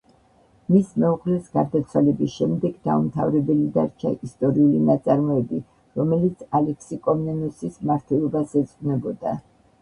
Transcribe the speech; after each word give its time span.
მის 0.75 0.87
მეუღლეს 1.01 1.49
გარდაცვალების 1.57 2.31
შემდეგ 2.37 2.79
დაუმთავრებელი 2.89 3.67
დარჩა 3.75 4.13
ისტორიული 4.29 4.79
ნაწარმოები, 4.89 5.61
რომელიც 6.01 6.41
ალექსი 6.61 6.99
კომნენოსის 7.11 7.79
მმართველობას 7.85 8.57
ეძღვნებოდა. 8.65 9.37